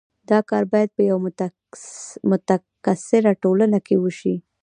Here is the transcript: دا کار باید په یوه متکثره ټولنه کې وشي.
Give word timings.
دا 0.29 0.39
کار 0.49 0.63
باید 0.73 0.89
په 0.95 1.01
یوه 1.09 1.19
متکثره 2.31 3.31
ټولنه 3.43 3.77
کې 3.87 3.95
وشي. 4.03 4.35